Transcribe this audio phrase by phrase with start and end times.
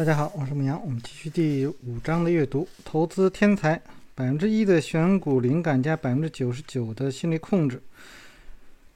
[0.00, 2.66] 大家好，我是牧羊，我们继续第五章的阅读。
[2.86, 3.78] 投资天才，
[4.14, 7.82] 百分之一的选股灵感加百分之九十九的心理控制。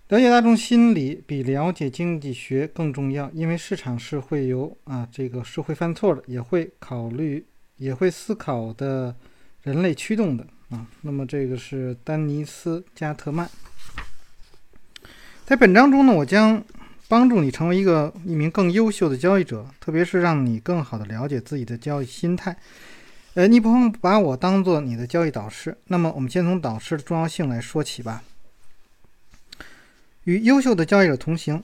[0.09, 7.45] 了解大众心理比了解经济学更重要，因为市场是会有啊，这个是会犯错的，也会考虑，
[7.77, 9.15] 也会思考的
[9.65, 10.87] 人类驱动的啊。
[11.03, 13.47] 那么这个是丹尼斯加特曼。
[15.45, 16.65] 在本章中呢，我将。
[17.07, 22.57] 帮助你成为一个一名更优秀的交易者，特别是让你更好的了解自己的交易心态。
[23.35, 25.77] 呃，你不妨把我当做你的交易导师。
[25.89, 28.23] 那么，我们先从导师的重要性来说起吧。
[30.25, 31.63] 与优秀的交易者同行，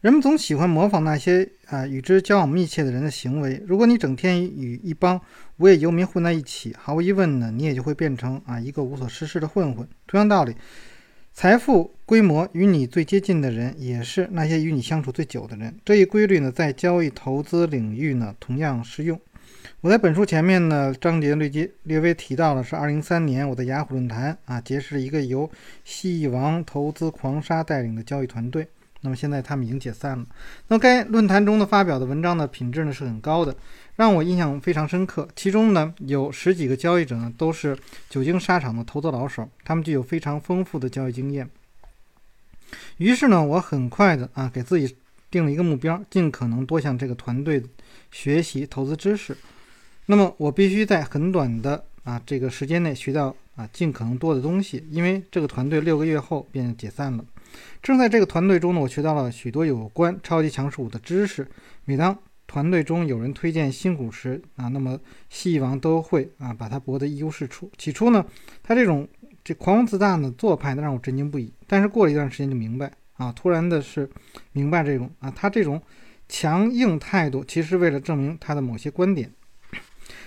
[0.00, 3.62] 人们总喜欢模仿那些啊与之交往密切的人的行为。
[3.66, 5.20] 如果你整天与一帮
[5.58, 9.86] 无业游民混在一起，毫无疑问呢，你也就会变成啊一个无所事事的混混。
[10.06, 10.56] 同样道理。
[11.34, 15.74] 财富规模与你最接近的人，也是那些与你相处最久的人。
[15.84, 19.20] 这一规律呢，在交易投资领域呢，同样适用。
[19.80, 25.50] 我在本书前面呢章节略接略微提到了是2003年我在雅虎论坛啊结识了一个由
[25.84, 28.68] 蜥蜴王投资狂沙带领的交易团队。
[29.00, 30.24] 那么现在他们已经解散了。
[30.68, 33.54] 那么该论坛中的发表的文章的品质呢是很高的，
[33.96, 35.28] 让我印象非常深刻。
[35.36, 37.76] 其中呢有十几个交易者呢都是
[38.08, 41.48] 久经沙场的投资老手，他们具有非常丰富的交易经验。
[42.96, 44.96] 于是呢我很快的啊给自己
[45.30, 47.62] 定了一个目标，尽可能多向这个团队
[48.10, 49.36] 学习投资知识。
[50.06, 57.24] 那么我必须在很短的啊这个时间内学到啊尽可能多的东西，因为这个团队六个月后便解散了。
[57.82, 61.46] 正在这个团队中呢，我学到了许多有关超级强势股的知识。
[61.84, 67.70] 每当团队中有人推荐新股时啊，那么蜥蜴王都会啊把它博得一无是处。
[67.76, 68.24] 起初呢，
[68.62, 69.08] 他这种
[69.42, 71.52] 这狂妄自大的做派呢让我震惊不已。
[71.66, 74.08] 但是过了一段时间就明白啊，突然的是
[74.52, 75.80] 明白这种啊他这种
[76.28, 79.32] 强硬态度，其实为了证明他的某些观点。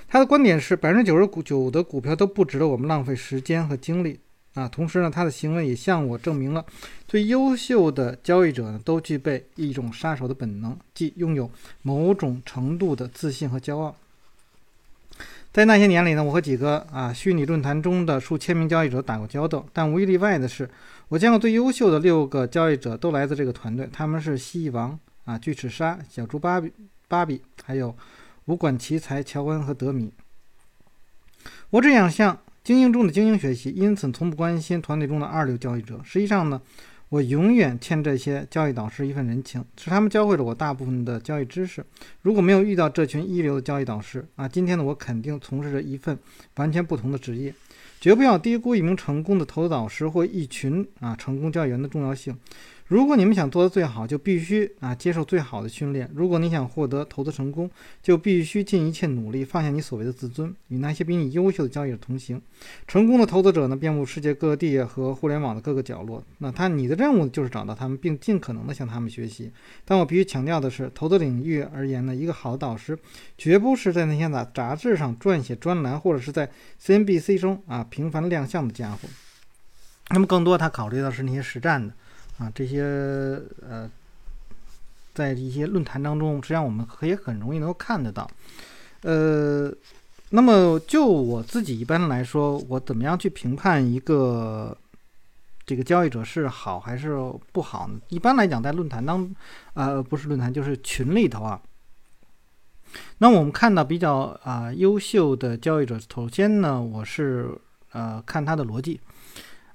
[0.08, 4.20] 他的观点是百分之九十九的股票都不值得我们浪费时间和精力。
[4.58, 6.66] 啊，同时呢，他的行为也向我证明了，
[7.08, 11.48] 最优秀的交易者呢，都具备一种杀手的本能，即拥有
[11.84, 13.96] 某种程度的自信和骄傲。
[15.54, 20.68] 在那些年里呢，我和几个啊虚拟论坛中的数千名交易者打过交道，但无一例外的是，
[21.10, 26.74] 我见过最优秀的六个交易者都来自这个团队，他们是蜥蜴王啊、巨齿鲨、小猪芭比、
[27.08, 27.96] 芭比，还有
[28.46, 30.12] 无管奇才乔恩和德米。
[31.70, 32.40] 我只想向。
[32.68, 36.02] 精英中的精英学习，因此从不关心团队中的二流交易者。
[36.04, 36.62] 实际上呢，
[37.08, 41.82] 我永远欠这些交易导师一份人情，是他们教会了我大部分的交易知识。
[42.24, 46.20] 如果没有遇到这群一流的交易导师啊，今天的我肯定从事着一份
[46.58, 47.54] 完全不同的职业。
[48.02, 52.36] 绝不要低估一名成功的投资导师或一群啊成功交易员的重要性。
[52.88, 56.10] 如果你们想做得最好，就必须啊接受最好的训练。
[56.16, 57.70] 如果你想获得投资成功，
[58.02, 62.42] 就必须尽一切努力放下你所谓的自尊，与那些比你优秀的交易者同行。
[62.88, 66.24] 成功的投资者呢，遍布世界各地和互联网的各个角落。
[66.38, 69.52] 那他你的任务就是找到他们，并尽可能的向他们学习。
[69.84, 72.98] 但我必须强调的是，投资领域而言呢，一个好的导师
[73.38, 76.50] 绝不是在那些杂杂志上撰写专栏，或者是在
[76.82, 79.00] CNBC 中啊频繁亮相的家伙。
[80.12, 81.94] 那么更多，他考虑到是那些实战的。
[82.38, 82.84] 啊，这些
[83.68, 83.90] 呃，
[85.14, 88.30] 在一些论坛当中，实际上我们可以很容易能够看得到。
[89.02, 89.72] 呃，
[90.30, 94.78] 那么就我自己一般来说，我怎么样去评判一个
[95.66, 97.18] 这个交易者是好还是
[97.52, 98.00] 不好呢？
[98.10, 99.28] 一般来讲，在论坛当，
[99.74, 101.60] 呃，不是论坛，就是群里头啊。
[103.18, 107.50] 那我们看到比较啊优秀的交易者，首先呢，我是
[107.92, 109.00] 呃看他的逻辑。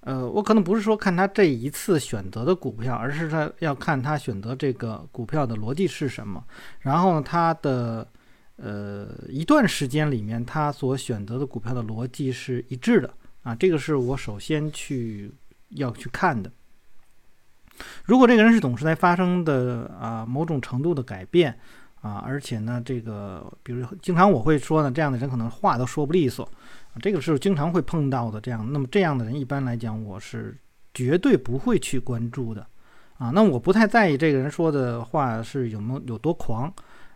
[0.05, 6.45] 呃，我可能不是说看他这一次选择的股票，而是他要看他选择这个股票的逻辑是什么。
[6.81, 8.05] 然后，他的
[8.57, 13.15] 呃一段时间里面，他所选择的股票的逻辑是一致的
[13.45, 15.33] 啊，这个是我首先去
[15.69, 16.51] 要去看的。
[18.05, 21.57] 如果这个人是总是在发生的啊某种程度的改变
[22.01, 26.49] 啊，而且呢，这个比如经常我会说呢，这样的人可能话都说不利索。
[27.01, 30.57] 这个是经常会碰到的，这样，那么这样的人一般来讲，我是
[30.93, 32.67] 绝对不会去关注的，
[33.17, 36.73] 啊，那我不太在意这个人说的话是有没有有多狂，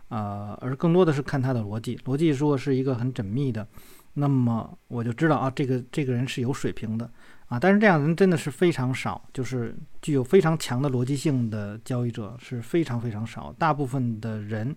[0.09, 3.67] 啊，而更多的是看他的逻辑，逻辑如果是一个很缜密的，
[4.15, 7.07] 那么我就知道啊，这个这个人是有水平的，
[7.47, 14.75] 啊，但是这样人真的是非常少，就是具有非常强的逻辑性的交易者是非常非常少，大部分的人。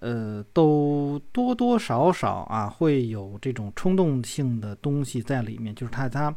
[0.00, 5.74] 呃，都多多少少啊，会有这种冲动性的东西在里面。
[5.74, 6.34] 就是他他，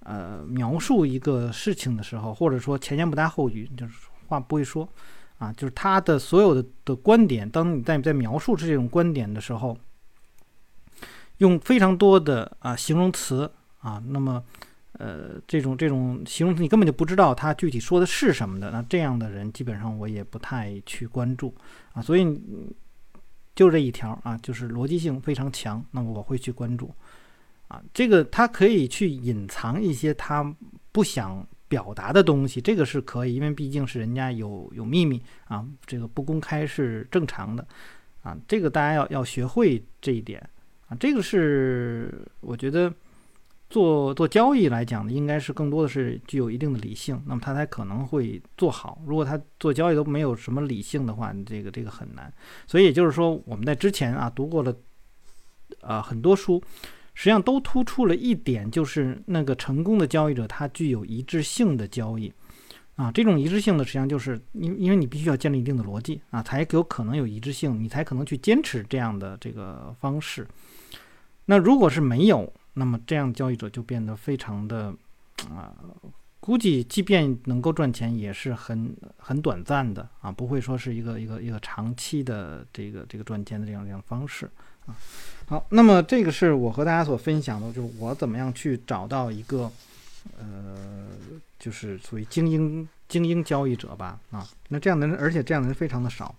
[0.00, 4.88] 呃，描述一个事情的时候，或者说前言不搭后语，就是话不会说
[5.38, 9.78] 啊，就是他的所有的的观点，当你在在描述这种观点的时候，
[11.38, 13.48] 用非常多的啊形容词
[13.80, 14.42] 啊，那么
[14.94, 21.54] 呃这种这种形容词你根本就不知道他具体说的是什么的，那这样的人基本上我也不太去关注
[21.92, 22.24] 啊，所以
[23.56, 26.94] 就这一条啊，就是逻辑性非常强，那么我会去关注
[27.66, 30.54] 啊，这个他可以去隐藏一些他
[30.92, 31.44] 不想。
[31.68, 37.66] 表达的东西，这个是可以，因为毕竟是人家有有秘密啊，这个不公开是正常的
[38.22, 40.40] 啊，这个大家要要学会这一点
[40.86, 42.94] 啊，这个是我觉得
[43.68, 49.02] 做做交易来讲呢，应该是更多的是具有一定的理性，那么他才可能会做好。
[49.06, 52.32] 如果他做交易都没有什么理性的话，你这个这个很难。
[52.66, 54.74] 所以也就是说，我们在之前啊读过了
[55.80, 56.62] 啊很多书。
[57.18, 62.30] 实际上都突出了一点，就是那个成功的交易者，他具有一致性的交易，
[62.94, 70.46] 啊，这种一致性的实际上就是因因为你必须要建立一定的逻辑啊，才有可能有一致性，你才可能去坚持这样的这个方式。
[71.46, 74.94] 那如果是没有，那么这样交易者就变得非常的
[75.50, 75.74] 啊，
[76.40, 84.48] 估计即便能够赚钱，也是很很短暂的啊，不会说是一个一个一个长期的这个这个赚钱的这样这样方式
[84.84, 84.94] 啊。
[85.46, 89.70] 好，那么这个是我和大家所分享的，就是我怎么样去找到一个，
[90.38, 91.08] 呃，
[91.58, 96.34] 就是属于精英精英交易者吧，啊，那这样的人，而且这样的人非常的少。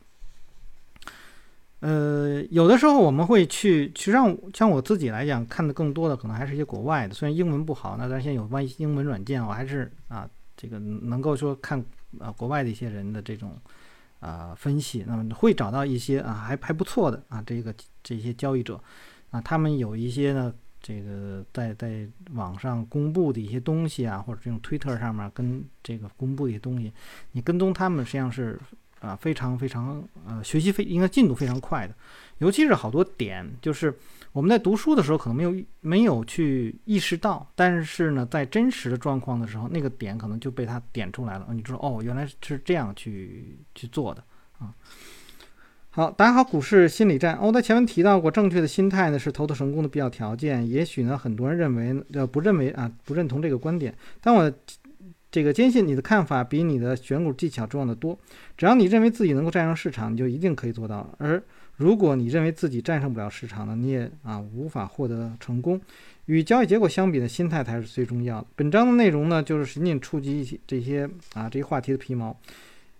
[1.79, 11.83] 呃，有的时候我们会去，其实让像我自己来讲，看的更多的可能还是一些国外的，虽然英文不好，那咱现在有关英文软件，我还是啊，这个能够说看
[12.19, 13.57] 啊国外的一些人的这种。
[14.19, 17.71] 啊，分析，那么会找到一些啊，还还不错的啊，这个
[18.01, 18.81] 这些交易者，
[19.29, 20.51] 啊，他们有一些呢，
[20.81, 22.03] 这个在在
[22.33, 26.91] 网上公布的一些东西啊，或者这种推特上面跟这个公布一些东西，
[27.33, 28.59] 你跟踪他们实际上是
[28.99, 31.93] 啊，非常非常呃，学习非应该进度非常快的，
[32.39, 33.93] 尤其是好多点就是。
[34.33, 41.47] 我们在读书的时候可能没有没有去意识到，但是呢，在真实的状况的时候，那个点可能就被他点出来了。
[41.53, 44.23] 你知道哦，原来是这样去去做的
[44.59, 44.71] 啊。
[45.89, 47.39] 好，打好股市心理战。
[47.41, 50.69] 我在前面提到过，正确的心态呢是投资成功的必要条件。
[50.69, 54.53] 也许呢，很多人认为呃不认为啊不认同这个观点，但我
[55.29, 58.17] 这个坚信你的看法比你的选股技巧重要的多。
[58.55, 61.13] 只要你认为自己能够战胜市场，你就一定可以做到。
[61.17, 61.41] 而
[61.75, 65.79] 如果你认为自己战胜不了市场呢，你也啊无法获得成功。
[66.25, 68.47] 与交易结果相比呢，心态才是最重要的。
[68.55, 72.37] 本章的内容呢，就是仅仅触及一些这些啊这些话题的皮毛。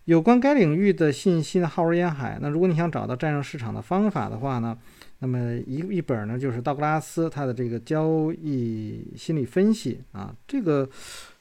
[0.06, 2.38] 有关该领域的信息呢，浩如烟海。
[2.42, 4.78] 那如果你想找到战胜市场的方法的话呢，
[5.20, 10.88] 那么一一本呢就是道格拉斯他的这个交易心理分析啊，这个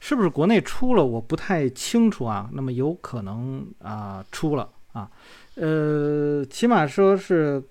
[0.01, 1.05] 是不是国内出了？
[1.05, 2.49] 我不太清楚啊。
[2.53, 5.11] 那么有可能啊出了啊。
[5.57, 7.63] 呃，起码说是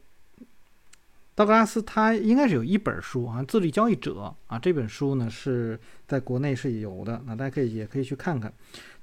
[1.33, 4.13] 道格拉斯，他应该是有一本书啊，《自律交易者》
[4.47, 8.53] 啊，这本书呢是在国内是有的，那大家可以也可以去看看。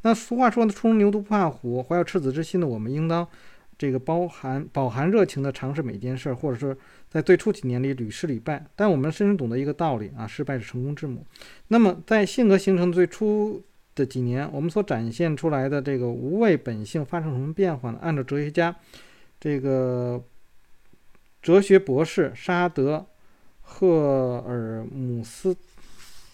[0.03, 3.29] 那俗话说呢，初生牛犊不怕虎，怀有赤子之心的我们，应当
[3.77, 6.77] 这个包含饱含热情的尝试每件事儿，或者说
[7.09, 8.65] 在最初几年里屡试屡败。
[8.77, 11.27] 但我们深深懂得一个道理啊，失败是成功之母。
[11.69, 13.63] 那么在性格形成最初。
[13.95, 17.99] 的几年，我们所展现出来的这个无畏本性发生什么变化呢？
[18.01, 18.75] 按照哲学家
[19.39, 20.25] 这个
[21.43, 23.05] 哲学博士沙德
[23.61, 25.55] 赫尔姆斯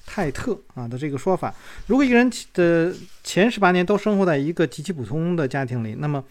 [0.06, 1.52] 泰特啊的这个说法，
[1.88, 6.24] 如果一个人的前十八年都生活在一个极其普通的家庭里，那么，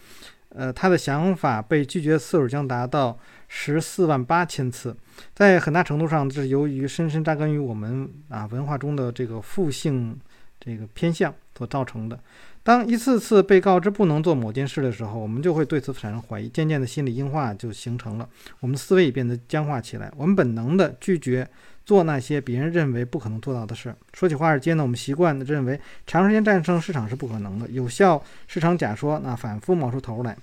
[0.50, 4.96] 呃，他的想法被拒绝次数将达到十四万八千次，
[5.34, 10.18] 在很大程度上，是由于深深扎根于我们啊文化中的这个负性。
[10.60, 12.18] 这个偏向所造成的。
[12.64, 18.28] 当一次次被告知不能做某件事的时候，我们就会对此产生怀疑，渐渐的心理硬化就形成了，
[18.58, 20.12] 我们思维也变得僵化起来。
[20.16, 21.48] 我们本能的拒绝
[21.88, 23.94] 做那些别人认为不可能做到的事。
[24.12, 30.36] 说起华尔街呢，我们习惯的认为长时间战胜市场是不可能的，有效市场假说那反复冒出头来，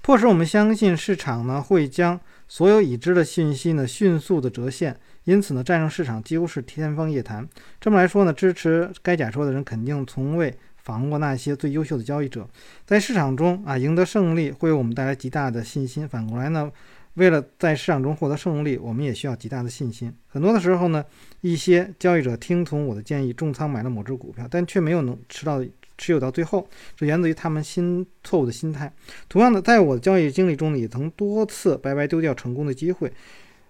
[0.00, 2.18] 迫使我们相信市场呢会将
[2.48, 4.98] 所有已知的信息呢迅速的折现。
[5.24, 7.46] 因此呢，战胜市场几乎是天方夜谭。
[7.78, 12.48] 这么来说呢，支持该假说的人肯定从未防过那些最优秀的交易者。
[12.86, 16.08] 在市场中啊，赢得胜利会为我们带来极大的信心。
[16.08, 16.70] 反过来呢，
[17.16, 20.12] 为了在市场中获得胜利，我们也需要极大的信心。
[20.26, 21.04] 很多的时候呢，
[21.40, 25.64] 一些交易者听从我的建议重仓买了某只股票，但却没有能持到
[25.98, 28.92] 持有到最后，这源自于他们心错误的心态。
[29.28, 33.12] 同样的，在我的交易经历中，也曾多次白白丢掉成功的机会。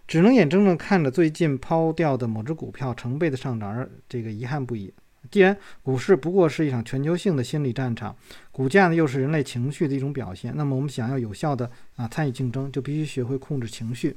[0.08, 4.92] 只能眼睁睁看着最近抛掉的某只股票成倍的上涨，而这个遗憾不已。
[5.30, 8.14] 既然股市不过是一场全球性的心理战场，
[8.50, 14.16] 股价呢又是人类情绪的一种表现，那么我们想要有效的啊参与竞争，就必须学会控制情绪。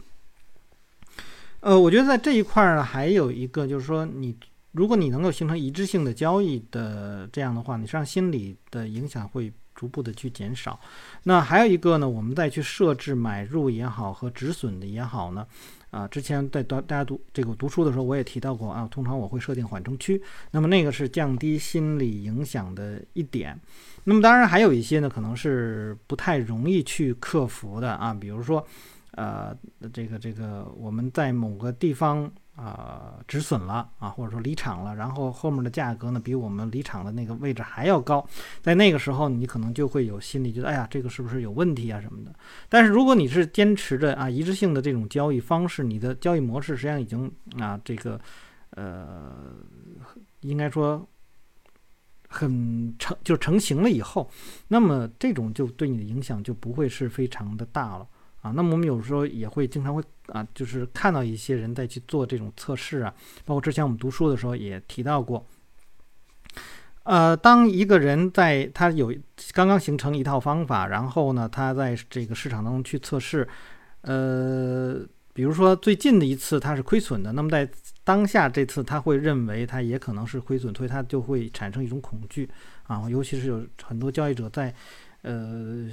[1.62, 4.36] 呃，我觉得在这一块儿呢，还有一个就是说，你
[4.72, 10.80] 如果你能够形成一致性的交易的这样的话，你实际上心理的影响会逐步的去减少。
[11.24, 15.46] 那还有一个呢，我们再去设置买入也好和止损的也好呢。
[15.92, 18.88] 啊，之前在读大家读这个读书的时候，我也提到过啊。
[18.92, 23.60] 通常我会设定缓冲区，那么那个是降低心理影响的一点。
[24.04, 28.66] 那么当然还有一些呢，可能是不太容易去克服的啊，比如说，
[29.12, 29.56] 呃，
[29.92, 32.32] 这个这个我们在某个地方。
[32.60, 38.28] 啊，止损了啊，或者说离场了，然后后面的价格呢，比我们离场的那个位置还要高，
[38.62, 42.36] 在那个时候，你可能就会有心理觉得，哎呀，这个是不是有问题啊什么的？
[42.68, 48.20] 但是如果你是坚持着啊一致性的这种交易方式，你的交易模式实际上已经啊这个
[48.72, 49.54] 呃，
[50.42, 51.08] 应该说
[52.28, 54.30] 很成就成型了以后，
[54.68, 58.06] 那么这种就对你的影响就不会是非常的大了。
[58.42, 63.14] 啊，那么我们有时候也会经常会啊，就是看到一些人在去做这种测试啊，
[63.46, 65.46] 包括之前我们读书的时候也提到过。
[67.04, 69.12] 呃，当一个人在他有
[69.52, 73.48] 刚刚形成一套方法，然后呢，他在这个市场当中去测试，
[74.02, 75.00] 呃，
[75.34, 77.68] 比如说最近的一次他是亏损的，那么在
[78.04, 82.48] 当下这次他会认为他也可能是亏损，所以他就会产生一种恐惧
[82.84, 84.72] 啊，尤其是有很多交易者在
[85.24, 85.90] 呃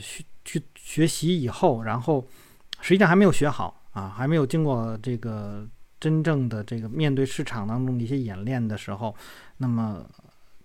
[0.47, 0.63] 去。
[0.89, 2.25] 学习以后，然后
[2.81, 9.15] 实际上还没有学好啊，还没有经过这个真正的这个面对市场当中的一些演练的时候，
[9.57, 10.09] 那么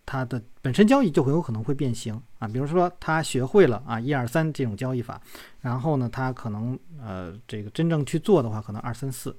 [0.05, 2.47] 他的本身交易就很有可能会变形啊。
[2.47, 5.19] 比如说他学会了啊一二三这种交易法，
[5.59, 9.35] 然后呢他可能呃这个真正去做的话，可能二三四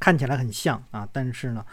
[0.00, 1.64] 看起来很像啊，但是呢。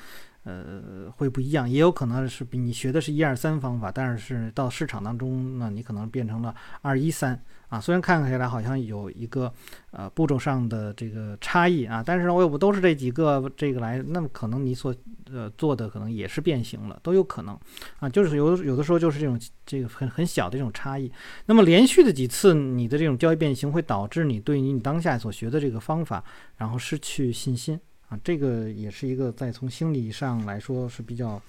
[0.45, 7.81] 呃，会不一样，也有可能是比你学的是一二三方法，但是到市场当中呢，你可能变成了二一三啊。
[7.81, 9.51] 虽然看起来好像有一个
[9.89, 14.95] 呃步骤上的这个差异啊，但是我也不都是这几个这个来，那么可能你所
[15.31, 17.59] 呃做的可能也是变形了，都有可能
[17.97, 18.07] 啊。
[18.07, 21.11] 就是有有的时候就是这种这个很很小的这种差异。
[21.47, 26.23] 那么连续的几次你的这种交易变形，会导致你对于你当下所学的这个方法，
[26.57, 27.79] 然后失去信心。
[28.09, 31.41] 啊，这个也是一个在从心理上来说是比较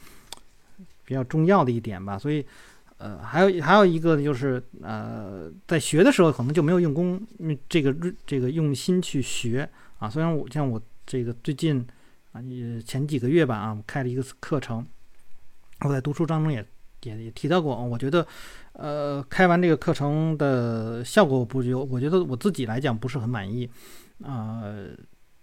[1.04, 2.18] 比较重要的一点吧。
[2.18, 2.44] 所以，
[2.96, 7.20] 呃，还有还有一个就是，呃，在学的时候可能就没有用功，
[7.68, 7.94] 这个
[8.26, 10.08] 这个用心去学啊。
[10.08, 11.86] 虽然我像我这个最近
[12.32, 14.86] 啊，也前几个月吧啊，开了一个课程，
[15.80, 16.66] 我在读书当中也
[17.02, 18.26] 也也提到过，我觉得，
[18.72, 23.68] 呃，开完这个课程的效果不就我觉得我自己来讲不是很满意
[24.22, 24.62] 啊。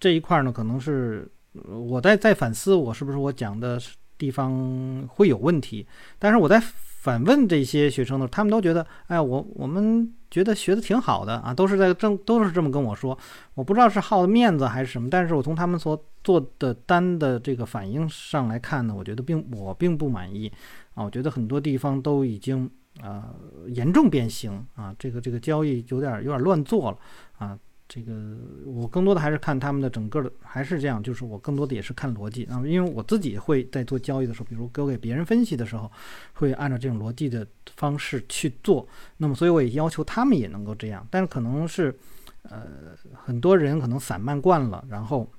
[0.04, 3.80] 这一块呢，可能是我在在反思，我是不是我讲的
[4.18, 5.88] 地方会有问题？
[6.20, 13.18] 但是我在反问这些学生呢，他们都觉得，哎，我我们觉得学的挺好的啊，都是在正都是这么跟我说。
[13.54, 20.52] 我不知道是好的面子还是什么，但是我从他们所做的单的这个反应上来看呢，我觉得并我并不满意
[20.96, 22.70] 啊，我觉得很多地方都已经
[23.00, 23.34] 啊
[23.70, 26.98] 严重变形啊，这个这个交易有点有点乱做了
[27.38, 27.58] 啊。
[27.96, 28.36] 这个
[28.66, 35.92] 我更多的还是看他们的整个的，还是这样，就是我更多的也是看逻辑啊，因为我自己会在做交易的时候，比如给我给别人分析的时候，
[36.34, 37.46] 会按照这种逻辑的
[37.76, 38.88] 方式去做。
[39.18, 41.08] 那么，所以我也要求他们也能够这样。
[41.12, 41.96] 但是可能是，
[42.42, 45.32] 呃，很多人可能散漫惯了，然后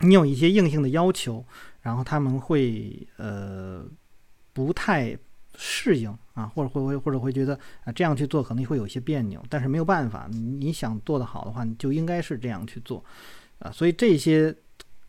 [0.00, 1.44] 你有一些硬性的要求，
[1.80, 3.84] 然后他们会呃
[4.52, 5.16] 不太。
[5.54, 13.04] 适应啊，或者会会或者会觉得啊这样去做可能会有些别扭，但是没有办法，你想做得好的话，你就应该是这样去做，
[13.58, 14.56] 啊，所以这些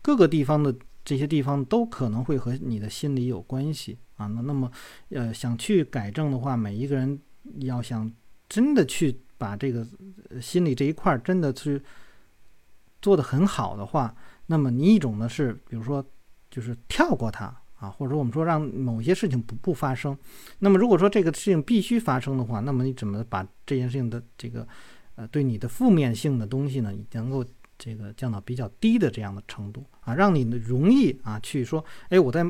[0.02, 4.26] 各个地方的这些地方都可能会和你的心理有关系啊。
[4.26, 4.70] 那那么
[5.10, 7.18] 呃想去改正的话，每一个人
[7.60, 8.12] 要想
[8.48, 9.86] 真的去把这个
[10.40, 11.82] 心理这一块真的去
[13.00, 14.14] 做得很好的话，
[14.46, 16.04] 那么你一种呢是比如说
[16.50, 17.62] 就是跳过它。
[17.84, 20.16] 啊，或者说我们说让某些事情不不发生，
[20.58, 24.66] 那么如果说这个事情必须发生的话，那么你怎么把这件事情的这个
[25.16, 27.44] 呃对你的负面性的东西呢，能够
[27.76, 32.42] 这个降到比较低的这样的程度啊，让你的容易啊去说，哎，我在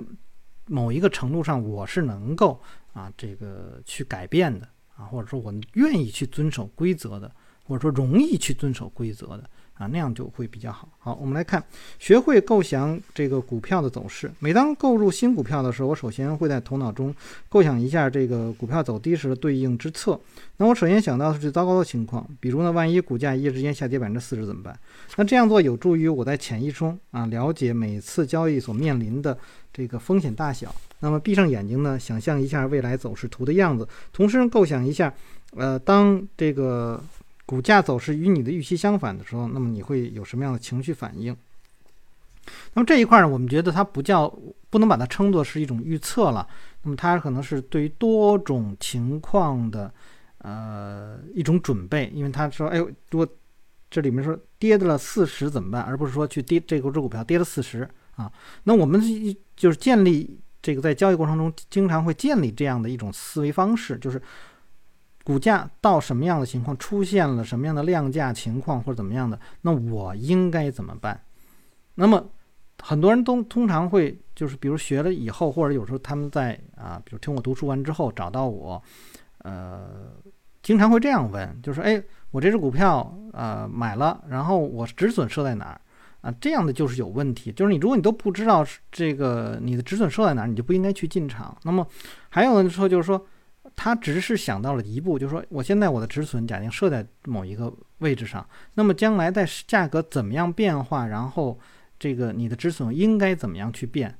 [0.67, 2.61] 某一个程度上我是能够
[2.93, 10.89] 啊这个去改变的啊，或者说我愿意去遵守规则的，或者说容易去遵守规则的啊，那样就会比较好。
[11.01, 11.63] 好，我们来看，
[11.99, 14.31] 学会构想这个股票的走势。
[14.39, 17.13] 每当购入新股票的时候，我首先会在头脑中
[17.49, 20.19] 构想一下这个股票走低时的对应之策。
[20.59, 24.79] 那我首先想到的是最糟糕的情况，比如呢，万一股价一夜之间下跌百分之四十怎么办？
[25.17, 29.37] 那这样做有助于我在潜意识中啊了解每次交易所面临的
[29.73, 30.73] 这个风险大小。
[31.01, 35.13] 那么闭上眼睛呢，想象一下未来走势图的样子，同时构想一下，
[35.57, 37.03] 呃，当这个。
[37.47, 41.37] 股价走势与你的预期相反的时候，那么你会有什么样的情绪反应？
[42.73, 44.27] 那么这一块呢，我们觉得它不叫，
[44.71, 46.47] 不能把它称作是一种预测了。
[46.83, 49.93] 那么它可能是对于多种情况的，
[50.39, 52.11] 呃，一种准备。
[52.15, 53.27] 因为他说，哎，如果
[53.91, 55.83] 这里面说跌到了四十怎么办？
[55.83, 58.33] 而不是说去跌这股只股票跌了四十啊。
[58.63, 59.01] 那我们
[59.55, 64.21] 就是建立这个在交易过程中经常会建立这样的一种思维方式，就是。
[65.25, 71.19] 股价到什么样的情况，出现了什么样的量价情况或者怎么样的，那我应该怎么办？
[71.95, 72.23] 那么
[72.83, 78.83] 很多人都通常会就是比如学了以后，或者有时候他们在啊，比如听我读书完之后找到我，
[79.39, 80.13] 呃，
[80.63, 85.81] 经常会这样问，就是哎，我这只股票呃买了，然后我止损设在哪儿
[86.21, 86.31] 啊？
[86.39, 88.63] 这样的就是有问题，就是你如果你都不知道
[88.93, 91.57] 这个你的止损设在哪儿，你就不应该去进场。
[91.63, 91.87] 那么
[92.29, 93.25] 还有的说就是说。
[93.77, 101.59] 他只是想到了一步，就是说，我现在我的止损假定设在某一个位置上，那么将来在价格怎么样变化，然后
[101.99, 104.19] 这个你的止损应该怎么样去变，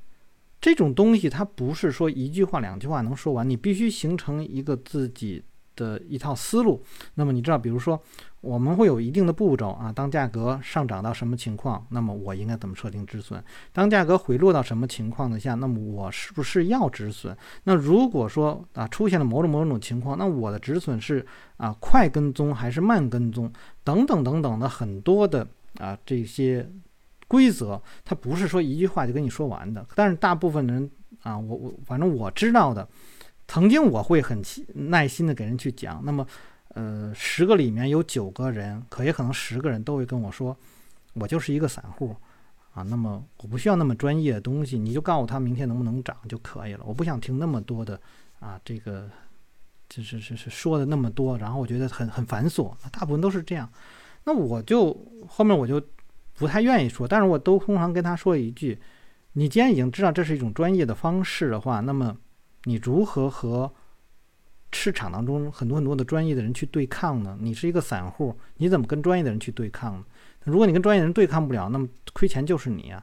[0.59, 5.43] 这种东西它不是说一句话两句话能说完，你必须形成一个自己。
[5.75, 6.83] 的一套思路，
[7.15, 7.99] 那么你知道，比如说
[8.41, 9.91] 我们会有一定的步骤啊。
[9.91, 13.43] 当价格上涨到什么情况，那么我应该怎么设定止损？
[13.73, 17.35] 当价格回落到什么情况的下，那么我是不是要止损？
[17.63, 21.25] 那如果说啊出现了某种某种情况，那我的止损是
[21.57, 23.51] 啊快跟踪还是慢跟踪？
[23.83, 25.47] 等等等等的很多的
[25.79, 26.69] 啊这些
[27.27, 29.85] 规则，它不是说一句话就跟你说完的。
[29.95, 30.89] 但是大部分人
[31.23, 32.87] 啊，我我反正我知道的。
[33.47, 34.41] 曾经我会很
[34.73, 36.25] 耐心的给人去讲，那么，
[36.69, 40.57] 呃，十个里面有九个人，可也可能十个人都会跟我说，
[41.13, 42.15] 我就是一个散户，
[42.73, 48.01] 啊，那么我不需要那么专业的东西，你就告诉他明天能不能涨就可以了，我不想听那么多的，
[48.39, 49.07] 啊，这个，
[49.87, 53.71] 就是是是说的那么多，然后我觉得很很繁琐，大部分都是这样，
[54.23, 54.91] 那我就
[55.27, 55.79] 后面我就
[56.33, 58.79] 不太愿意说，但是我都通常跟他说一句，
[59.33, 62.17] 你既然已经知道这是一种专业的方式的话，那么。
[62.65, 63.71] 你如何和
[64.71, 67.37] 市场当中很多很多的专业的人去对抗呢？
[67.39, 70.05] 你是一个散户，你怎么跟专业的人去对抗呢？
[70.43, 73.01] 如果你跟专业人对抗不了，那么亏钱就是你啊，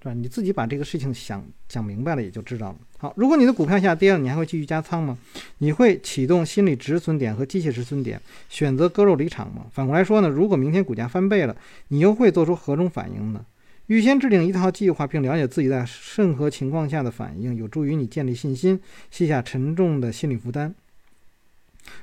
[0.00, 0.14] 对吧？
[0.14, 2.78] 你自己把这个事情想想明白了，也就知道了。
[2.98, 5.16] 好，如果你的股票下跌了，你还会继续加仓吗？
[5.58, 9.66] 你会启动心理止损点和机械止损点，选择割肉离场吗？
[9.70, 10.28] 反过来说呢？
[10.28, 11.56] 如果明天股价翻倍了，
[11.88, 13.44] 你又会做出何种反应呢？
[13.86, 20.74] 预先制定一套计划，并了解自己在任何情况下的反应，有助于你建立信心，卸下沉重的心理负担。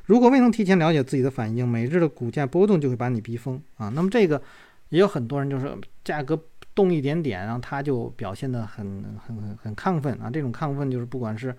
[0.05, 3.89] 如果未能提前了解自己的反应，每日的股价波动就会把你逼疯啊！
[3.89, 4.41] 那么这个
[4.89, 6.39] 也有很多人就是价格
[6.75, 10.29] 动一点点，然后他就表现得很很很很亢奋啊！
[10.29, 11.55] 这种亢奋就是不管是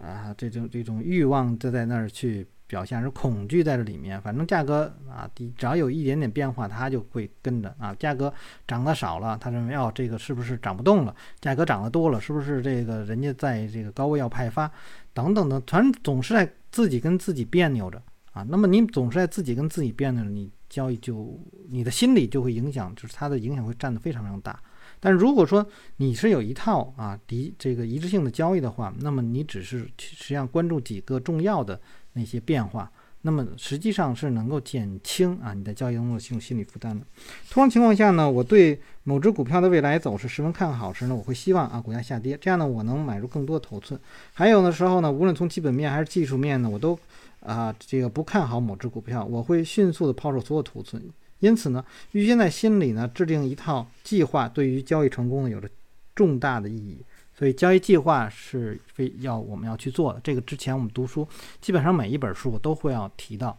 [0.00, 2.46] 啊这种这种欲望就在那儿去。
[2.70, 7.92] 表现是恐惧在这里面，反正价格啊低，只要有一点点变化，它就会跟着啊。
[7.96, 8.32] 价格
[8.64, 11.12] 涨得少了，他认为哦，这个是不是涨不动了？
[11.40, 14.70] 价格涨得多了，是不是这个人家在这个高位要派发？
[15.12, 18.46] 等等的，反正总是在自己跟自己别扭着啊。
[18.48, 21.36] 那么你总是在自己跟自己别扭着，你交易就
[21.68, 24.62] 你的心理就会影响，就是它的影响会占得非常非常大。
[25.00, 31.80] 但如果说你是有一套啊一这个一致性的交易的话，那么你只是实际上关注几个重要的。
[32.14, 32.90] 那些变化，
[33.22, 37.04] 那么实际上是能够减轻啊你在交易中的心心理负担的。
[37.50, 43.98] 通常情况下呢，我对某只股票的未来走势十分看好时呢，我会希望啊股价下跌，这样呢我能买入更多的头寸。
[44.32, 46.98] 还有的时候呢，无论从基本面还是技术面呢，我都
[47.40, 51.02] 啊这个不看好某只股票，我会迅速的抛售所有头寸。
[51.40, 55.68] 因此呢，预先在心里呢制定一套计划，对于交易成功呢有着
[56.14, 56.98] 重大的意义。
[57.40, 60.20] 所以交易计划是非要我们要去做的。
[60.22, 61.26] 这个之前我们读书，
[61.58, 63.58] 基本上每一本书我都会要提到，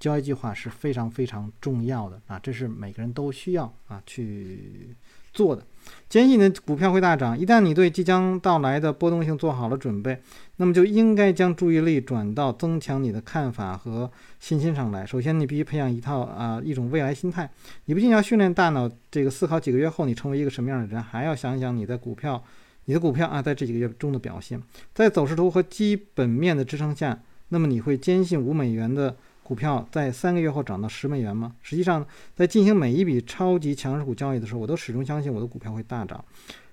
[0.00, 4.96] 交易计划是非常非常重要的啊，这是每个人都需要啊去
[5.32, 5.64] 做的。
[6.08, 10.20] 坚信的股票会大涨，一旦你对即将到来的波动性做好了准备，
[10.56, 15.06] 那么就应该将注意力转到增强你的看法和信心上来。
[15.06, 17.48] 首先，你必须培养一套啊一种未来心态。
[17.84, 22.42] 你不仅要训练大脑这个思考几个月后你成为一个什么样的人，还要想想你在股票。
[22.86, 24.60] 你的股票啊，在这几个月中的表现，
[24.94, 27.20] 在走势图和基本面的支撑下，
[27.50, 31.54] 那么你会坚信五美元的股票在三个月后涨到十美元吗？
[31.62, 36.24] 实际上，在进行每一笔超级强势股交易的时候，我都始终相信我的股票会大涨。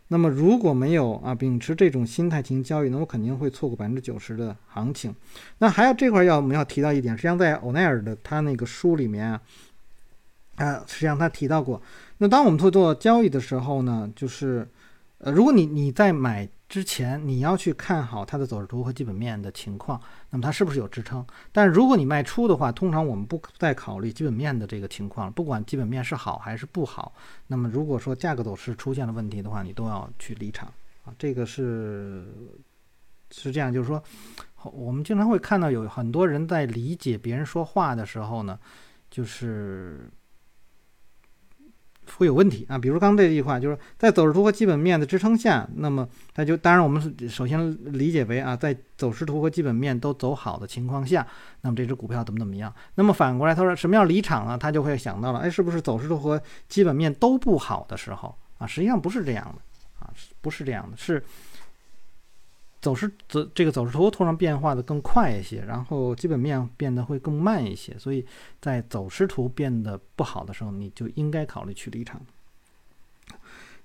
[0.10, 5.16] 那么如果没有啊，秉持这种心态进行交易，那我肯定会错过百分之九十的行情。
[5.58, 9.42] 那还有这块要我们要提到一点，实际上在欧奈尔的他那个书里面啊，
[10.58, 11.82] 啊，实际上他提到过。
[12.20, 14.68] 那当我们做做交易的时候呢，就是
[15.24, 16.48] 呃，如果你你在买。
[16.70, 21.24] 之前你要去看好它的走势图和基本面的情况，那么它是不是有支撑？
[21.52, 27.14] 但如果你卖出的话，通常我们不再考虑基本面的这个情况，不管基本面是好还是不好。
[27.46, 30.68] 那么如果说价格走势出现了问题的话，你都要去离场
[31.06, 31.14] 啊。
[31.20, 32.26] 这个是
[33.30, 34.02] 是这样，就是说，
[34.64, 38.58] 我们经常会看到有很多人在理解别人说话的时候呢，
[39.12, 40.10] 就是。
[42.18, 51.26] 会有问题啊，比如刚这句话，就是在走势图和基本面的支撑下，那么它就当然我们首先理解为啊，在走势图和基本面都走好的情况下，
[51.62, 52.74] 那么这只股票怎么怎么样？
[52.96, 54.58] 那么反过来他说什么要离场呢？
[54.58, 58.68] 他就会想到了，哎，是不是走势图和基本面都不好的时候啊？
[58.68, 60.10] 实际上不是这样的啊，
[60.42, 61.24] 不是这样的，是。
[62.84, 68.26] 走势走这个走势图突然变化的更快一些，然后基本面变得会更慢一些，所以
[68.60, 72.22] 在走势图变得不好的时候，你就应该考虑去离场。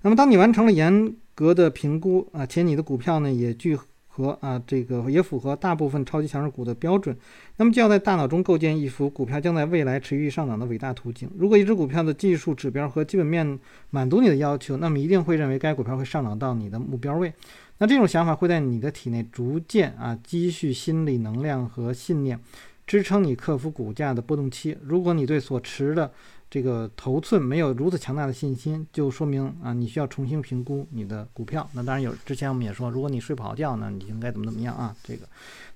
[0.01, 3.79] 那么，当你完成了严格的评估啊，且你的股票呢也具
[4.23, 7.15] 合啊这个也符合大部分超级强势股的标准，
[7.57, 11.29] 那么就要在大脑中构建一幅股票将在未来持续上涨的伟大图景。
[11.37, 13.57] 如果一只股票的技术指标和基本面
[13.89, 17.33] 满足你的要求，那么一定会认为该股票会上涨到你的目标位。
[17.77, 22.37] 那这种想法会在你的体内逐渐啊积蓄心理能量和信念，
[22.85, 24.77] 支撑你克服股价的波动期。
[24.83, 26.11] 如果你对所持的
[26.49, 31.69] 这个头寸没有如此强大的信心，就说明啊你需要重新评估你的股票。
[31.73, 34.95] 那当然有，之前我们也说，如果你睡不好觉呢，你应该怎么怎么样啊？
[35.03, 35.27] 这个。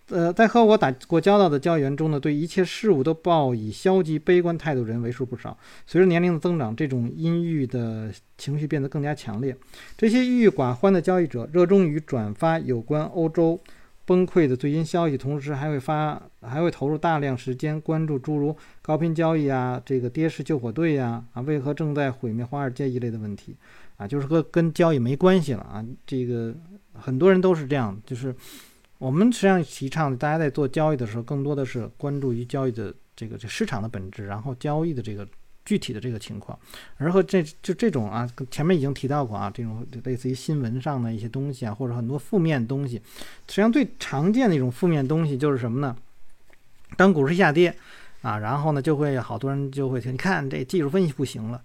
[0.10, 5.58] 呃，在和我打过交道的交易员中呢，对一切事物都抱以消极悲观态度人为数不少。
[5.88, 9.56] 随着年龄的增长，这种阴郁的情绪变得更加强烈。
[9.98, 13.58] 这些郁郁寡欢的交易者热衷于转发有关欧洲
[14.06, 23.56] 崩溃的最新消息，同时还会发，还会投入大量时间关注诸如高频交易啊、这个跌势救火队呀、啊为何正在毁灭华尔街一类的问题
[23.98, 25.86] 啊，就是和跟交易没关系了啊。
[26.06, 26.56] 这个
[26.94, 28.36] 很多人都是这样，就是。
[29.00, 35.28] 我们实际上提倡，大家在做交易的时候，更多的是关注于交易的这个这市场的本质，然后交易的这个
[35.66, 36.58] 具体的这个情况。
[36.98, 42.98] 而和这就这种啊，前面已经提到过啊，这种类似于新闻上的一些东西啊，或者很多负面东西，
[43.48, 45.96] 实际上最常见的一种负面东西就是什么呢？
[46.96, 47.76] 当股市下跌
[48.22, 51.62] 啊，然后呢，就会好多人就会听，你看这技术分析不行了。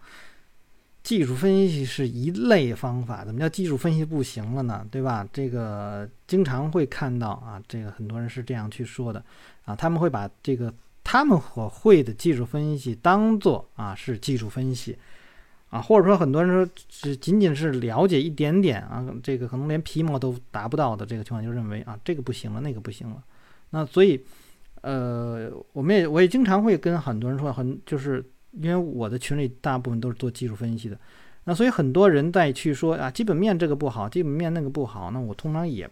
[1.04, 4.86] 技术分析是一类方法，怎么叫技术分析不行了呢？
[4.90, 5.26] 对吧？
[5.32, 9.24] 这个经常会看到啊，这个很多人是这样去说的
[9.64, 10.72] 啊，他们会把这个
[11.10, 14.94] 他们所会的技术分析当做啊是技术分析
[15.70, 23.24] 啊，或者说很多人说只仅仅是了解一点点啊，这个可能连皮毛都达不到的这个情况，就认为啊这个不行了，那个不行了。
[23.70, 24.22] 那所以
[24.82, 28.22] 呃，我们也我也经常会跟很多人说，很就是。
[28.62, 30.98] 因为我的群里大部分都是做技术分析的，
[31.44, 35.88] 那所以很多人在去说啊，基本面这个不好，基本面那个不好，那我通常也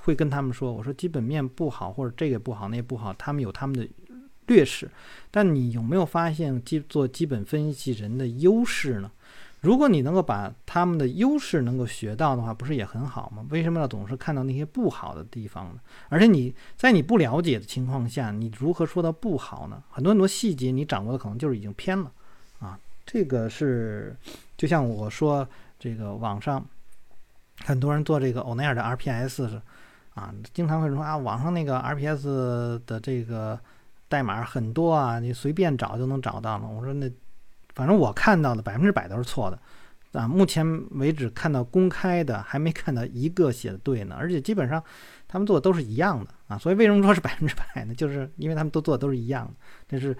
[0.00, 3.86] 会跟他们说，我说基本面不好或者这个不好那不好，他们有他们的
[4.46, 4.90] 劣势，
[5.30, 9.10] 但你有没有发现基做基本分析人的优势呢？
[9.60, 13.46] 如果你能够把他们的优势能够学到的话，不是也很好吗？
[13.48, 15.80] 为什么要总是看到那些不好的地方呢？
[16.10, 19.82] 而且你在你不了解的情况下，你如何说到不好呢？
[19.88, 22.12] 很多很多细节你掌握的可能就是已经偏了
[22.58, 22.78] 啊！
[23.06, 24.14] 这个是
[24.58, 26.62] 就像我说这个网上
[27.64, 29.62] 很多人做这个欧奈尔的 RPS 是
[30.12, 33.58] 啊，经常会说啊，网上那个 RPS 的这个
[34.14, 36.68] 代码很多啊，你随便找就能找到了。
[36.68, 37.10] 我说那。
[37.76, 39.58] 反正我看到的百分之百都是错的，
[40.20, 44.80] 啊，目前为止看到公开的还没看到一个写的对呢，而且基本上
[45.26, 47.92] 他们做的都是一样的啊，所以为什么说是百分之百呢？
[47.92, 49.54] 就是因为他们都做的都是一样的。
[49.88, 50.16] 这是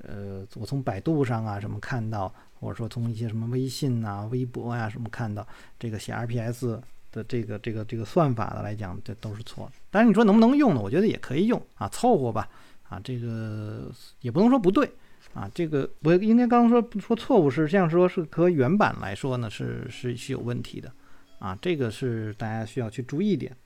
[0.00, 5.44] 呃，我从百度上啊什么看到，或者说从一些什么微信啊、微博呀什么看到
[5.80, 9.72] 这个写 RPS 的这个这个这个算法的来讲，这都是错的。
[9.90, 10.80] 但是你说能不能用呢？
[10.80, 12.48] 我觉得也可以用啊，凑合吧，
[12.92, 14.90] 啊，这个也不能说不对。
[15.34, 20.92] 啊，这个我应该刚刚说说错误是这样说，是和原版来说呢，是是是有问题的，
[21.38, 23.56] 啊，这个是大家需要去注意一点。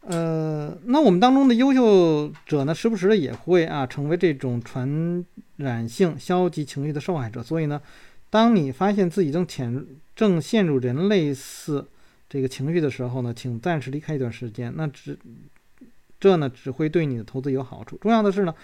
[0.00, 5.24] 呃，那我们当中的优秀者呢，时不时的也会啊，成为这种传
[5.56, 7.42] 染性消极情绪的受害者。
[7.42, 7.80] 所以呢，
[8.28, 11.86] 当你发现自己正潜正陷入人类似
[12.28, 14.74] 这个情绪的时候呢，请暂时离开一段时间。
[14.76, 15.18] 那只
[16.20, 17.96] 这呢只会对你的投资有好处。
[17.96, 18.54] 重要的是呢，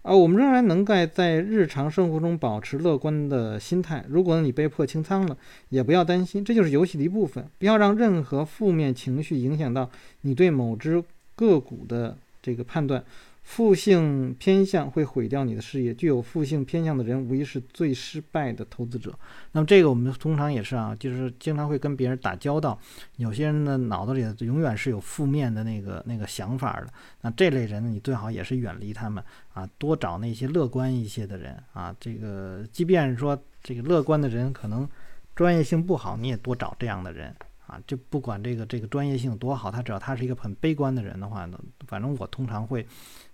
[0.00, 4.04] 啊，我们仍然能够在日常生活中保持乐观的心态。
[4.08, 5.36] 如果你被迫清仓了，
[5.68, 7.46] 也不要担心，这就是游戏的一部分。
[7.58, 9.88] 不要让任何负面情绪影响到
[10.22, 11.04] 你对某只
[11.36, 13.04] 个股的这个判断。
[13.42, 15.92] 负性偏向会毁掉你的事业。
[15.92, 19.12] 具有负性偏向的人，无疑是最失败的投资者。
[19.50, 22.78] 那么，这个我们通常也是啊，就是经常会跟别人打交道。
[23.16, 26.86] 有些人的脑子里永远是有负面的那个那个想法的。
[27.20, 31.94] 那这类人呢，你最好也是远离他们啊，多找那些乐观一些的人啊。
[31.98, 34.88] 这个，即便说这个乐观的人可能
[35.34, 37.34] 专业性不好，你也多找这样的人。
[37.64, 42.86] 啊，就不管这个这个专业性多好，他只要他是一个很悲观的人的话呢，反正我通常会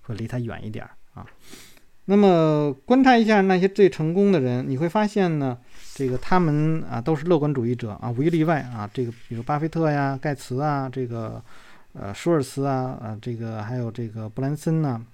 [0.08, 1.26] 会离他远一点啊。
[2.06, 5.58] 那么观察一下那些最成功的人，你会发现呢，
[5.94, 8.88] 这个他们啊都是乐观主义者啊，无一例外啊。
[8.94, 11.42] 这个比如巴菲特呀、盖茨啊，这个
[11.92, 15.04] 呃舒尔茨啊，啊这个还有这个布兰森呐。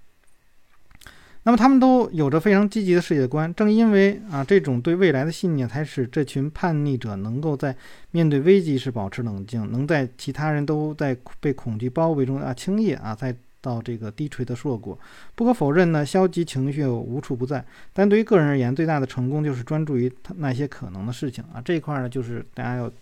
[1.47, 7.77] 那么他们都有着非常积极的世界观，正因为啊这种对未来的信念，才使这群叛逆者能够在
[8.13, 14.99] 面对危机时保持冷静，能在其他人都在被恐惧包围中啊轻易啊在到这个低垂的硕果。
[15.35, 21.63] 不可否认呢，消极情绪无处不在，但对于个人而言，最大的成功就是专注于那些可能的事情啊。
[21.65, 22.93] 这一块呢，就是大家要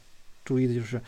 [0.45, 1.03] 注意的就是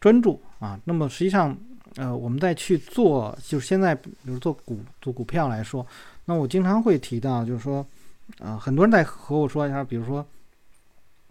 [0.00, 0.78] 专注啊。
[0.84, 1.56] 那么实际上，
[1.94, 5.86] 呃，我们再去做，就是现在比如做股做股票来说。
[6.24, 7.86] 那我经常会提到，就是说，
[8.38, 10.26] 呃，很多人在和我说一下，比如说，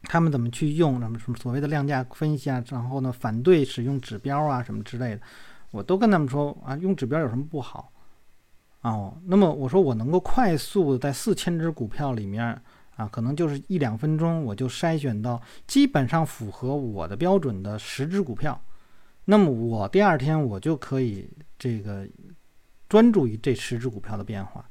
[0.04, 5.22] 他们怎么去用什么什么所谓的量价分析啊，然后呢，反对使用指标啊什么之类的，
[5.72, 7.92] 我都跟他们说啊，用指标有什么不好？
[8.82, 12.62] 哦，那么我说我能够快速的在四千只股票里面
[12.96, 18.60] 啊，可能就是一两分钟我就筛选到基本上符合我的标准的十只股票，
[19.26, 22.08] 那么我第二天我就可以这个
[22.88, 24.64] 专注于这十只股票的变化。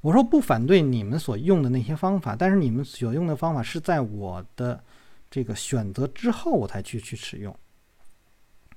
[0.00, 4.82] 我说不反对你们所用的那些方法，但是你们所用的方法是在我的
[5.30, 7.54] 这个选择之后我才去去使用。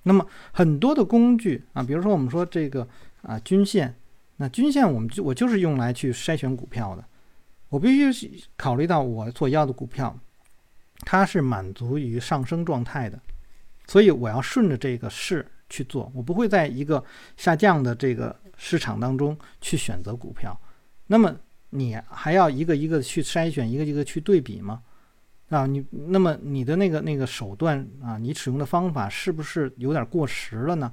[0.04, 2.88] 那么很多的工具啊，比如说我们说这个
[3.22, 3.96] 啊均线，
[4.38, 7.04] 那均线我们就我就是用来去筛选股票的。
[7.70, 10.16] 我必须考虑到我所要的股票，
[11.00, 13.20] 它是满足于上升状态的，
[13.88, 17.04] 所以我要顺着这个势去做，我不会在一个
[17.36, 20.56] 下降的这个市场当中去选择股票。
[21.08, 21.36] 那么
[21.72, 24.84] 你还要一个一个去筛选，一个一个去对比吗？
[25.54, 30.92] 啊，你那么你的那个那个手段啊，你使用的方法是不是有点过时了呢？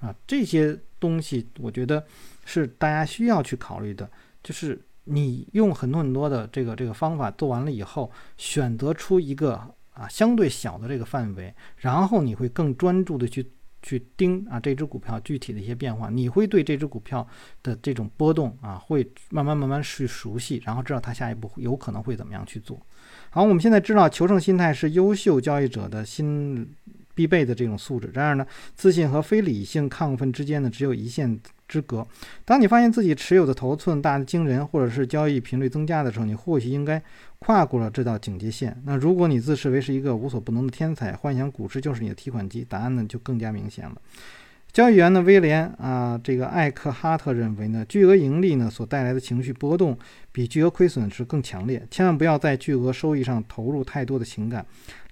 [0.00, 2.04] 啊，这些东西我觉得
[2.44, 4.08] 是大家需要去考虑的。
[4.42, 9.54] 就是你用很多很多的这个这个方法做完了以后，选择出一个
[9.92, 13.50] 啊相对小的这个范围，然后你会更专注的去。
[13.86, 17.24] 去盯啊这只股票具体的一些变化，你会对这只股票
[17.62, 22.76] 的这种波动啊，会慢慢慢慢去熟悉，然后知道它下一步有可能会怎么样去做。
[23.30, 26.68] 好，我们现在知道求胜心态是优秀交易者的心
[27.16, 28.08] 必备的这种素质。
[28.14, 31.40] 然而呢，自信和非理性亢奋之间呢，只有一线。
[31.68, 32.06] 之隔。
[32.44, 37.02] 当你发现自己持有的头寸大的惊人，或者是交易频率增加的时候，你或许应该
[37.40, 38.80] 跨过了这道警戒线。
[38.84, 43.96] 那如果你自视为是一个无所不能的天才，幻想股市就是你的提款机，答案呢就更加明显了。
[44.72, 49.98] 交易员呢，威廉啊，这个艾克哈特认为呢，巨额盈利呢所带来的情绪波动
[50.30, 51.84] 比巨额亏损是更强烈。
[51.90, 54.64] 千万不要在巨额收益上投入太多的情感。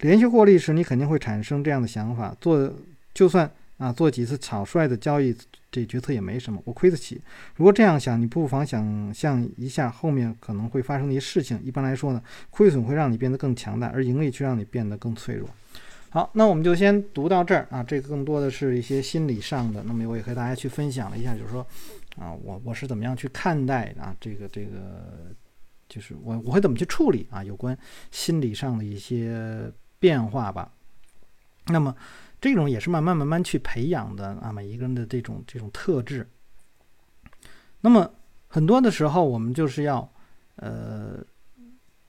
[0.08, 2.70] 连续获利时，你肯定会产生这样的想法：做
[3.14, 5.34] 就算啊，做几次草率的交易。
[5.70, 7.20] 这决策也没什么，我亏得起。
[7.56, 11.60] 如果这样想，你不妨想象一下后面可能会发生的一些事情。
[11.64, 15.48] 一般来说呢，亏损会让你变得更强大，而盈利却让你变得更脆弱。
[16.10, 17.82] 好，那我们就先读到这儿啊。
[17.82, 19.82] 这个更多的是一些心理上的。
[19.84, 21.66] 那么我也和大家去分享了一下，就是说
[22.16, 25.34] 啊，我我是怎么样去看待啊这个这个，
[25.88, 27.76] 就是我我会怎么去处理啊有关
[28.12, 29.68] 心理上的一些
[30.04, 30.70] 变化吧。
[31.66, 31.94] 那么。
[32.40, 36.28] 这种也是慢慢慢慢去培养的啊，每一个人的这种这种特质。
[37.80, 38.10] 那么
[38.48, 40.06] 很多的时候，我们就是要
[40.56, 41.24] 呃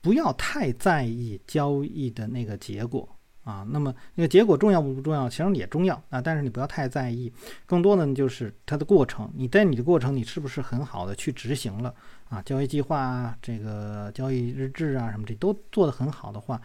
[0.01, 3.07] 不要太在意交易的那个结果
[3.45, 3.65] 啊。
[3.69, 5.29] 那么那个结果重要不重要？
[5.29, 7.31] 其实也重要啊，但是你不要太在意。
[7.65, 9.31] 更多的，就是它的过程。
[9.33, 11.95] 你在你的过程，你是不是很好的去执行了
[12.27, 12.41] 啊？
[12.41, 16.61] 交易计划啊，这个交易日志啊，什么这都做得很好的话，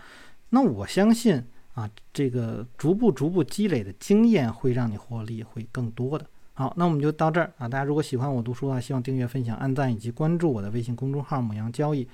[0.51, 1.43] 那我相信。
[1.73, 6.27] 啊，这个逐步逐步积累的经验会让你获利会更多的。
[6.53, 7.69] 好，那我们就到这儿啊。
[7.69, 12.07] 大家如果喜欢我读书的话，希望订阅、分享、按赞以及关注我的微信公众号“母羊交易”。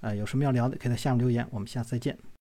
[0.00, 1.46] 呃，有什么要聊的，可以在下面留言。
[1.50, 2.16] 我们下次再见。